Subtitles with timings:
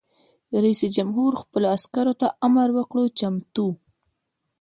[0.63, 3.67] رئیس جمهور خپلو عسکرو ته امر وکړ؛ چمتو!